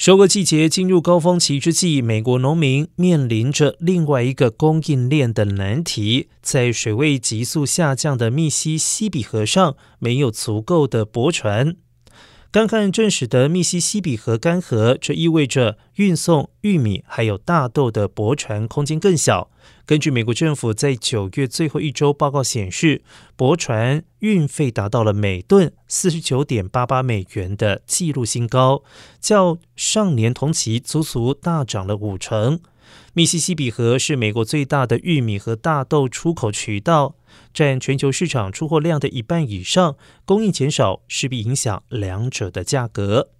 [0.00, 11.76] 收割季节进入高峰期之际，美国农民面临着另外一个供应链的难题，在水位急速下降的密西西比河上，没有足够的驳船。
[12.52, 19.52] 干旱正使得密西西比河干涸，这意味着运送玉米还有大豆的驳船空间更小。
[19.86, 23.02] 根据美国政府在九月最后一周报告显示，
[23.36, 28.82] 驳船运费达到了每吨四十九点八八美元的纪录新高，
[29.20, 32.58] 较上年同期足足大涨了五成。
[33.12, 37.14] 密西西比河是美国最大的玉米和大豆出口渠道。
[37.52, 43.30] 占全球市场出货量的一半以上，供应减少势必影响两者的价格。